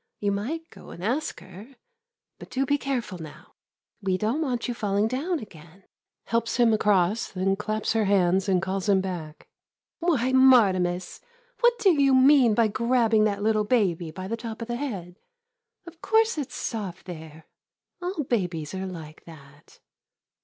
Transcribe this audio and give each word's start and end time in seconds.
You 0.19 0.31
might 0.31 0.67
go 0.71 0.89
and 0.89 1.03
ask 1.03 1.41
her. 1.41 1.75
But 2.39 2.49
do 2.49 2.65
be 2.65 2.79
careful 2.79 3.19
now. 3.19 3.53
We 4.01 4.17
don't 4.17 4.41
want 4.41 4.67
you 4.67 4.73
falling 4.73 5.07
down 5.07 5.37
again. 5.37 5.83
[Helps 6.23 6.57
him 6.57 6.73
across, 6.73 7.31
then 7.31 7.55
claps 7.55 7.93
her 7.93 8.05
hands 8.05 8.49
and 8.49 8.63
calls 8.63 8.89
him 8.89 8.99
back.] 8.99 9.47
Why, 9.99 10.31
Martimas, 10.33 11.21
what 11.59 11.77
do 11.77 11.91
you 12.01 12.15
mean 12.15 12.55
by 12.55 12.67
grabbing 12.67 13.25
that 13.25 13.43
little 13.43 13.63
baby 13.63 14.09
by 14.09 14.27
the 14.27 14.35
top 14.35 14.59
of 14.63 14.67
the 14.67 14.77
head? 14.77 15.19
Of 15.85 16.01
course 16.01 16.35
it 16.35 16.51
's 16.51 16.55
soft 16.55 17.05
there— 17.05 17.45
all 18.01 18.23
babies 18.23 18.73
are 18.73 18.87
like 18.87 19.25
that. 19.25 19.81